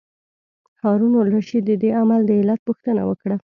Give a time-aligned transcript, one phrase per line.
[0.81, 3.35] هارون الرشید د دې عمل د علت پوښتنه وکړه.